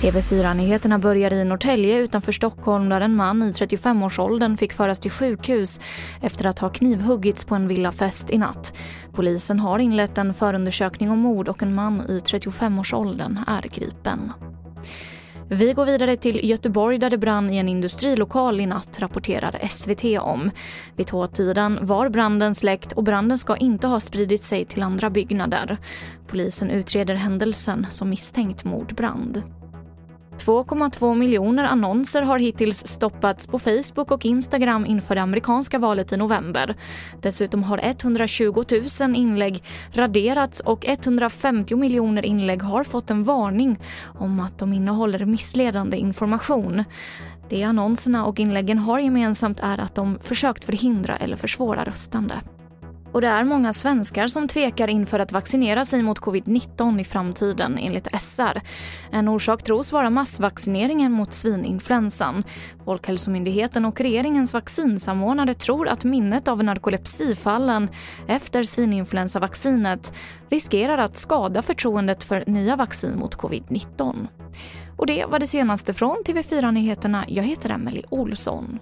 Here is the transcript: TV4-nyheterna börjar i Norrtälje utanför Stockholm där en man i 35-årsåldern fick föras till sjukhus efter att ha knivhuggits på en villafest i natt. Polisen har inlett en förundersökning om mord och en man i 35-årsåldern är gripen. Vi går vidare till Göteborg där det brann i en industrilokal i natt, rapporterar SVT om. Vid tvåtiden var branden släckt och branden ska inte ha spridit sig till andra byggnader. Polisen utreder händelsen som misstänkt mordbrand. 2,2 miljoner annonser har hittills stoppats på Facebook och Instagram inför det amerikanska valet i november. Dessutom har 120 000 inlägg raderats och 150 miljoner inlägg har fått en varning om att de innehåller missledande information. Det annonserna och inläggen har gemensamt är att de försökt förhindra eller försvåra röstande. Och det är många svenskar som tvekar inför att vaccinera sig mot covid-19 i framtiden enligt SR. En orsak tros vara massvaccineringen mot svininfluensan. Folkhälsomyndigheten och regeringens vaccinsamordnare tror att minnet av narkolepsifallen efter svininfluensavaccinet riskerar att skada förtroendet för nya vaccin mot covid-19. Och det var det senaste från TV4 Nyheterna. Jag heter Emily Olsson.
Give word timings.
TV4-nyheterna 0.00 0.98
börjar 0.98 1.32
i 1.32 1.44
Norrtälje 1.44 1.98
utanför 1.98 2.32
Stockholm 2.32 2.88
där 2.88 3.00
en 3.00 3.16
man 3.16 3.42
i 3.42 3.52
35-årsåldern 3.52 4.56
fick 4.56 4.72
föras 4.72 5.00
till 5.00 5.10
sjukhus 5.10 5.80
efter 6.20 6.46
att 6.46 6.58
ha 6.58 6.68
knivhuggits 6.68 7.44
på 7.44 7.54
en 7.54 7.68
villafest 7.68 8.30
i 8.30 8.38
natt. 8.38 8.74
Polisen 9.12 9.60
har 9.60 9.78
inlett 9.78 10.18
en 10.18 10.34
förundersökning 10.34 11.10
om 11.10 11.18
mord 11.18 11.48
och 11.48 11.62
en 11.62 11.74
man 11.74 12.00
i 12.00 12.18
35-årsåldern 12.18 13.38
är 13.46 13.62
gripen. 13.62 14.32
Vi 15.52 15.72
går 15.72 15.84
vidare 15.84 16.16
till 16.16 16.50
Göteborg 16.50 16.98
där 16.98 17.10
det 17.10 17.18
brann 17.18 17.50
i 17.50 17.56
en 17.56 17.68
industrilokal 17.68 18.60
i 18.60 18.66
natt, 18.66 18.98
rapporterar 18.98 19.68
SVT 19.68 20.20
om. 20.20 20.50
Vid 20.96 21.06
tvåtiden 21.06 21.78
var 21.82 22.08
branden 22.08 22.54
släckt 22.54 22.92
och 22.92 23.04
branden 23.04 23.38
ska 23.38 23.56
inte 23.56 23.86
ha 23.86 24.00
spridit 24.00 24.42
sig 24.42 24.64
till 24.64 24.82
andra 24.82 25.10
byggnader. 25.10 25.78
Polisen 26.26 26.70
utreder 26.70 27.14
händelsen 27.14 27.86
som 27.90 28.10
misstänkt 28.10 28.64
mordbrand. 28.64 29.42
2,2 30.40 31.14
miljoner 31.14 31.64
annonser 31.64 32.22
har 32.22 32.38
hittills 32.38 32.86
stoppats 32.86 33.46
på 33.46 33.58
Facebook 33.58 34.10
och 34.10 34.24
Instagram 34.24 34.86
inför 34.86 35.14
det 35.14 35.22
amerikanska 35.22 35.78
valet 35.78 36.12
i 36.12 36.16
november. 36.16 36.74
Dessutom 37.20 37.62
har 37.62 37.80
120 37.82 38.62
000 39.00 39.16
inlägg 39.16 39.62
raderats 39.92 40.60
och 40.60 40.86
150 40.86 41.76
miljoner 41.76 42.26
inlägg 42.26 42.62
har 42.62 42.84
fått 42.84 43.10
en 43.10 43.24
varning 43.24 43.78
om 44.18 44.40
att 44.40 44.58
de 44.58 44.72
innehåller 44.72 45.24
missledande 45.24 45.96
information. 45.96 46.84
Det 47.48 47.62
annonserna 47.62 48.26
och 48.26 48.40
inläggen 48.40 48.78
har 48.78 48.98
gemensamt 48.98 49.60
är 49.60 49.78
att 49.78 49.94
de 49.94 50.18
försökt 50.20 50.64
förhindra 50.64 51.16
eller 51.16 51.36
försvåra 51.36 51.84
röstande. 51.84 52.34
Och 53.12 53.20
det 53.20 53.28
är 53.28 53.44
många 53.44 53.72
svenskar 53.72 54.28
som 54.28 54.48
tvekar 54.48 54.90
inför 54.90 55.18
att 55.18 55.32
vaccinera 55.32 55.84
sig 55.84 56.02
mot 56.02 56.18
covid-19 56.18 57.00
i 57.00 57.04
framtiden 57.04 57.78
enligt 57.78 58.08
SR. 58.20 58.60
En 59.12 59.28
orsak 59.28 59.62
tros 59.62 59.92
vara 59.92 60.10
massvaccineringen 60.10 61.12
mot 61.12 61.32
svininfluensan. 61.32 62.44
Folkhälsomyndigheten 62.84 63.84
och 63.84 64.00
regeringens 64.00 64.52
vaccinsamordnare 64.52 65.54
tror 65.54 65.88
att 65.88 66.04
minnet 66.04 66.48
av 66.48 66.64
narkolepsifallen 66.64 67.88
efter 68.28 68.62
svininfluensavaccinet 68.62 70.12
riskerar 70.50 70.98
att 70.98 71.16
skada 71.16 71.62
förtroendet 71.62 72.24
för 72.24 72.44
nya 72.46 72.76
vaccin 72.76 73.18
mot 73.18 73.36
covid-19. 73.36 74.26
Och 74.96 75.06
det 75.06 75.24
var 75.24 75.38
det 75.38 75.46
senaste 75.46 75.94
från 75.94 76.16
TV4 76.26 76.72
Nyheterna. 76.72 77.24
Jag 77.28 77.44
heter 77.44 77.70
Emily 77.70 78.02
Olsson. 78.08 78.78